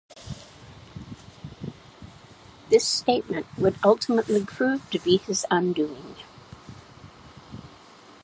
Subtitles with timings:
[2.71, 6.15] This statement would ultimately prove to be his undoing.